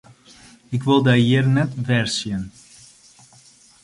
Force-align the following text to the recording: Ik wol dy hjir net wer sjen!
Ik 0.75 0.81
wol 0.87 1.01
dy 1.07 1.17
hjir 1.25 1.45
net 1.55 1.71
wer 1.85 2.07
sjen! 2.17 2.43